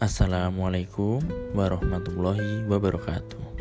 Assalamualaikum 0.00 1.20
warahmatullahi 1.52 2.64
wabarakatuh. 2.64 3.60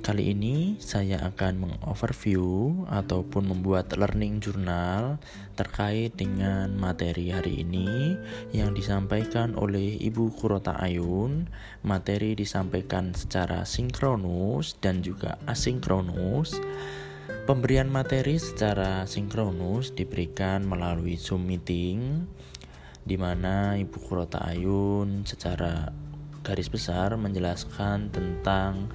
Kali 0.00 0.32
ini 0.32 0.80
saya 0.80 1.20
akan 1.20 1.68
mengoverview 1.68 2.72
ataupun 2.88 3.52
membuat 3.52 3.92
learning 3.92 4.40
journal 4.40 5.20
terkait 5.52 6.16
dengan 6.16 6.72
materi 6.72 7.28
hari 7.28 7.60
ini 7.60 8.16
yang 8.56 8.72
disampaikan 8.72 9.52
oleh 9.52 10.00
Ibu 10.00 10.32
Kurota 10.32 10.80
Ayun. 10.80 11.52
Materi 11.84 12.32
disampaikan 12.32 13.12
secara 13.12 13.68
sinkronus 13.68 14.80
dan 14.80 15.04
juga 15.04 15.36
asinkronus. 15.44 16.56
Pemberian 17.44 17.92
materi 17.92 18.40
secara 18.40 19.04
sinkronus 19.04 19.92
diberikan 19.92 20.64
melalui 20.64 21.20
Zoom 21.20 21.44
meeting 21.44 22.24
di 23.04 23.20
mana 23.20 23.76
Ibu 23.76 24.00
Kurota 24.00 24.40
Ayun 24.40 25.28
secara 25.28 25.92
garis 26.44 26.68
besar 26.68 27.16
menjelaskan 27.16 28.12
tentang 28.12 28.92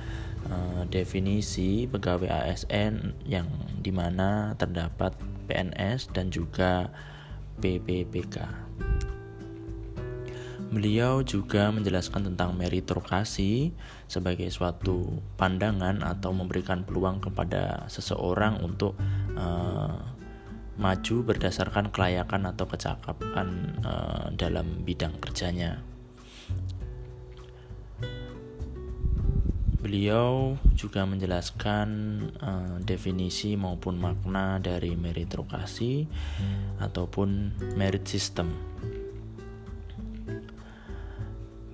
uh, 0.50 0.86
definisi 0.90 1.90
pegawai 1.90 2.30
ASN 2.30 3.17
yang 3.26 3.50
di 3.81 3.90
mana 3.90 4.53
terdapat 4.58 5.17
PNS 5.50 6.14
dan 6.14 6.30
juga 6.30 6.94
PPPK. 7.58 8.70
Beliau 10.70 11.26
juga 11.26 11.73
menjelaskan 11.73 12.30
tentang 12.30 12.53
meritokrasi 12.53 13.73
sebagai 14.05 14.53
suatu 14.53 15.17
pandangan 15.34 16.05
atau 16.05 16.30
memberikan 16.30 16.86
peluang 16.86 17.17
kepada 17.17 17.89
seseorang 17.89 18.62
untuk 18.62 18.94
uh, 19.34 19.98
maju 20.80 21.16
berdasarkan 21.28 21.92
kelayakan 21.92 22.48
atau 22.48 22.64
kecakapan 22.64 23.76
uh, 23.84 24.31
dalam 24.31 24.88
bidang 24.88 25.20
kerjanya. 25.20 25.84
Beliau 29.80 30.56
juga 30.76 31.03
menjelaskan 31.03 31.88
uh, 32.40 32.76
definisi 32.80 33.59
maupun 33.59 34.00
makna 34.00 34.59
dari 34.59 34.95
meritokrasi 34.95 36.08
ataupun 36.80 37.59
merit 37.75 38.08
system. 38.08 38.56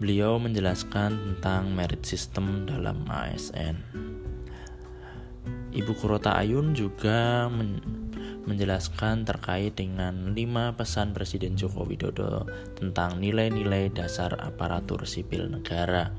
Beliau 0.01 0.41
menjelaskan 0.41 1.17
tentang 1.17 1.71
merit 1.71 2.03
system 2.03 2.65
dalam 2.67 3.05
ASN. 3.05 3.79
Ibu 5.75 5.91
Kurota 5.99 6.39
Ayun 6.39 6.71
juga 6.71 7.51
menjelaskan 8.45 9.25
terkait 9.25 9.73
dengan 9.77 10.33
lima 10.33 10.73
pesan 10.77 11.11
Presiden 11.11 11.57
Joko 11.57 11.85
Widodo 11.85 12.45
tentang 12.77 13.17
nilai-nilai 13.21 13.89
dasar 13.93 14.37
aparatur 14.37 15.05
sipil 15.05 15.49
negara 15.49 16.13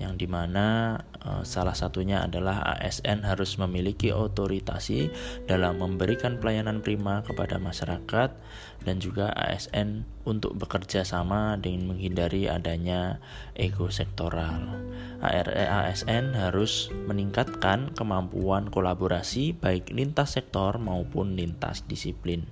yang 0.00 0.16
di 0.16 0.24
mana 0.24 0.96
uh, 1.20 1.44
salah 1.44 1.76
satunya 1.76 2.24
adalah 2.24 2.64
ASN 2.80 3.28
harus 3.28 3.60
memiliki 3.60 4.10
otoritasi 4.16 5.12
dalam 5.44 5.76
memberikan 5.76 6.40
pelayanan 6.40 6.80
prima 6.80 7.20
kepada 7.20 7.60
masyarakat 7.60 8.32
dan 8.80 8.96
juga 8.96 9.28
ASN 9.36 10.08
untuk 10.24 10.56
bekerja 10.56 11.04
sama 11.04 11.60
dengan 11.60 11.92
menghindari 11.92 12.48
adanya 12.48 13.20
ego 13.52 13.92
sektoral. 13.92 14.72
ASN 15.20 16.32
harus 16.32 16.88
meningkatkan 17.04 17.92
kemampuan 17.92 18.72
kolaborasi 18.72 19.52
baik 19.52 19.92
lintas 19.92 20.40
sektor 20.40 20.80
maupun 20.80 21.36
lintas 21.36 21.84
disiplin. 21.84 22.48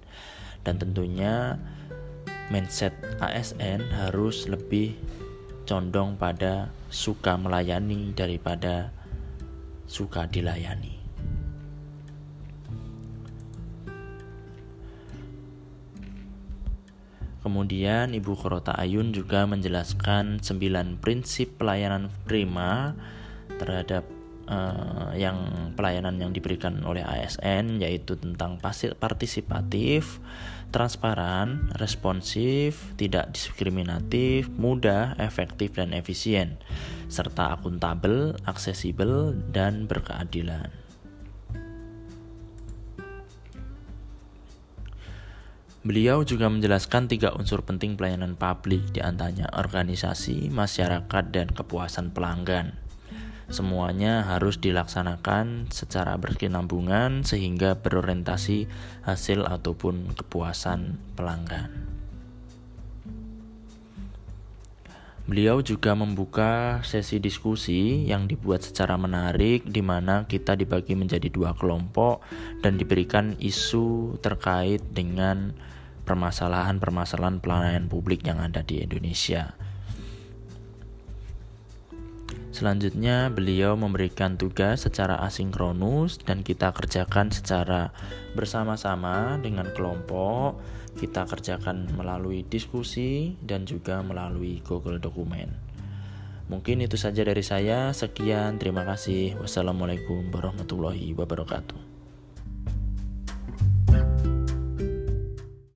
Dan 0.69 0.77
tentunya 0.77 1.57
mindset 2.53 2.93
ASN 3.25 3.89
harus 3.89 4.45
lebih 4.45 5.01
condong 5.69 6.17
pada 6.17 6.73
suka 6.89 7.37
melayani 7.37 8.17
daripada 8.17 8.89
suka 9.85 10.25
dilayani. 10.25 10.97
Kemudian 17.45 18.17
Ibu 18.17 18.33
Korota 18.37 18.77
Ayun 18.77 19.13
juga 19.13 19.45
menjelaskan 19.45 20.41
9 20.41 21.01
prinsip 21.01 21.61
pelayanan 21.61 22.09
prima 22.25 22.97
terhadap 23.61 24.18
uh, 24.49 25.13
yang 25.13 25.73
pelayanan 25.77 26.17
yang 26.17 26.33
diberikan 26.33 26.81
oleh 26.89 27.05
ASN 27.05 27.85
yaitu 27.85 28.17
tentang 28.17 28.57
partisipatif, 28.97 30.19
transparan, 30.73 31.69
responsif, 31.77 32.97
tidak 32.97 33.37
diskriminatif, 33.37 34.49
mudah, 34.57 35.15
efektif 35.21 35.77
dan 35.77 35.93
efisien 35.93 36.57
serta 37.09 37.57
akuntabel, 37.57 38.37
aksesibel 38.45 39.33
dan 39.49 39.89
berkeadilan. 39.89 40.69
Beliau 45.89 46.21
juga 46.21 46.53
menjelaskan 46.53 47.09
tiga 47.09 47.33
unsur 47.33 47.65
penting 47.65 47.97
pelayanan 47.97 48.37
publik, 48.37 48.93
di 48.93 49.01
antaranya 49.01 49.49
organisasi, 49.57 50.53
masyarakat, 50.53 51.25
dan 51.33 51.49
kepuasan 51.49 52.13
pelanggan. 52.13 52.88
Semuanya 53.49 54.29
harus 54.29 54.61
dilaksanakan 54.61 55.73
secara 55.73 56.21
berkesinambungan 56.21 57.25
sehingga 57.25 57.81
berorientasi 57.81 58.69
hasil 59.09 59.49
ataupun 59.49 60.13
kepuasan 60.13 61.01
pelanggan. 61.17 61.73
Beliau 65.29 65.61
juga 65.61 65.93
membuka 65.93 66.81
sesi 66.85 67.21
diskusi 67.21 68.09
yang 68.09 68.25
dibuat 68.25 68.65
secara 68.65 68.97
menarik 68.97 69.65
di 69.69 69.85
mana 69.85 70.25
kita 70.25 70.57
dibagi 70.57 70.97
menjadi 70.97 71.29
dua 71.29 71.53
kelompok 71.53 72.25
dan 72.65 72.81
diberikan 72.81 73.37
isu 73.37 74.17
terkait 74.25 74.81
dengan 74.93 75.53
permasalahan-permasalahan 76.09 77.45
pelayanan 77.45 77.93
publik 77.93 78.25
yang 78.25 78.41
ada 78.41 78.65
di 78.65 78.81
Indonesia. 78.81 79.53
Selanjutnya, 82.59 83.31
beliau 83.31 83.79
memberikan 83.79 84.35
tugas 84.35 84.83
secara 84.83 85.23
asinkronus 85.23 86.19
dan 86.19 86.43
kita 86.43 86.75
kerjakan 86.75 87.31
secara 87.31 87.95
bersama-sama 88.35 89.39
dengan 89.39 89.71
kelompok. 89.71 90.59
Kita 90.99 91.23
kerjakan 91.31 91.87
melalui 91.95 92.43
diskusi 92.43 93.39
dan 93.39 93.63
juga 93.63 94.03
melalui 94.03 94.59
Google 94.67 94.99
Dokumen. 94.99 95.55
Mungkin 96.51 96.83
itu 96.83 96.99
saja 96.99 97.23
dari 97.23 97.47
saya. 97.47 97.95
Sekian, 97.95 98.59
terima 98.59 98.83
kasih. 98.83 99.39
Wassalamualaikum 99.39 100.27
warahmatullahi 100.35 101.15
wabarakatuh. 101.15 101.88